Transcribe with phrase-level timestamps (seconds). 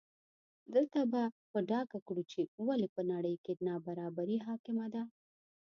[0.75, 1.21] دلته به
[1.51, 5.03] په ډاګه کړو چې ولې په نړۍ کې نابرابري حاکمه ده.